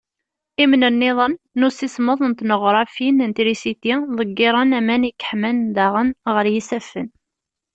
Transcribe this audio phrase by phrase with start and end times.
[0.63, 7.07] Imnenniḍen n ussismeḍ n tneɣrafin n trisiti, ḍeggiren aman i yeḥman daɣen ɣer yisaffen.